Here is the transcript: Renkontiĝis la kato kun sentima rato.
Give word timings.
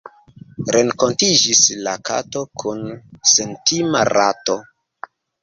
Renkontiĝis 0.75 1.61
la 1.89 1.93
kato 2.09 2.43
kun 2.65 2.81
sentima 3.35 4.03
rato. 4.19 4.59